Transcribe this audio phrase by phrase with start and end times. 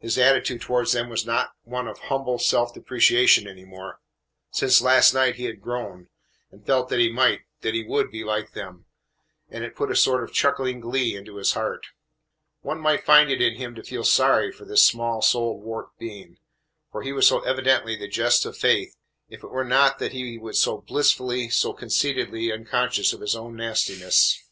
[0.00, 4.00] His attitude towards them was not one of humble self depreciation any more.
[4.50, 6.08] Since last night he had grown,
[6.50, 8.86] and felt that he might, that he would, be like them,
[9.48, 11.86] and it put a sort of chuckling glee into his heart.
[12.62, 16.38] One might find it in him to feel sorry for this small souled, warped being,
[16.90, 18.96] for he was so evidently the jest of Fate,
[19.28, 23.54] if it were not that he was so blissfully, so conceitedly, unconscious of his own
[23.54, 24.42] nastiness.